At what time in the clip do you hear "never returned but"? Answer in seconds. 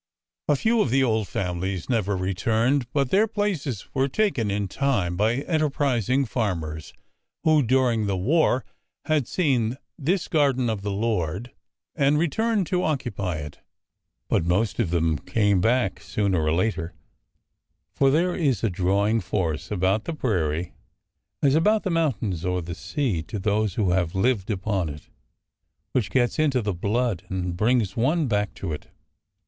1.87-3.11